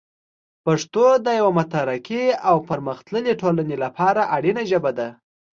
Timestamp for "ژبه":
4.71-4.91